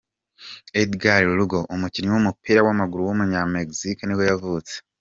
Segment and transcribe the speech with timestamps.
[0.81, 4.73] Édgar Lugo, umukinnyi w’umupira w’amaguru w’umunyamegizike nibwo yavutse.